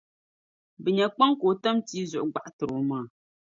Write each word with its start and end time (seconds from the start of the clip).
bɛ 0.81 0.89
nya 0.95 1.07
kpaŋ 1.15 1.31
ka 1.39 1.45
o 1.51 1.53
tam 1.63 1.77
tii 1.87 2.07
zuɣu 2.11 2.27
gbaɣitir’ 2.31 2.69
omaŋa. 2.79 3.09